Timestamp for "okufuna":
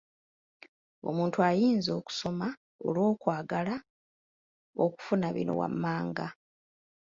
4.85-5.27